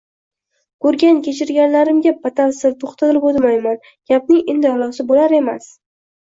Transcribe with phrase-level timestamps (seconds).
[0.85, 3.79] Ko`rgan-kechirganlarimga batafsil to`xtalib o`tmayman,
[4.13, 5.71] gapning indallosi bular emas